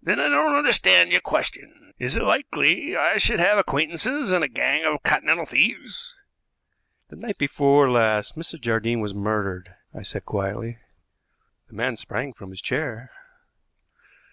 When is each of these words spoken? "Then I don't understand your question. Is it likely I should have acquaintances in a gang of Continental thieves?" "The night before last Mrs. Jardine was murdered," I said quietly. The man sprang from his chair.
"Then 0.00 0.20
I 0.20 0.28
don't 0.28 0.54
understand 0.54 1.10
your 1.10 1.20
question. 1.20 1.92
Is 1.98 2.16
it 2.16 2.22
likely 2.22 2.96
I 2.96 3.18
should 3.18 3.40
have 3.40 3.58
acquaintances 3.58 4.30
in 4.30 4.44
a 4.44 4.48
gang 4.48 4.84
of 4.84 5.02
Continental 5.02 5.46
thieves?" 5.46 6.14
"The 7.08 7.16
night 7.16 7.38
before 7.38 7.90
last 7.90 8.36
Mrs. 8.36 8.60
Jardine 8.60 9.00
was 9.00 9.14
murdered," 9.16 9.74
I 9.92 10.02
said 10.02 10.24
quietly. 10.24 10.78
The 11.66 11.74
man 11.74 11.96
sprang 11.96 12.34
from 12.34 12.50
his 12.50 12.60
chair. 12.60 13.10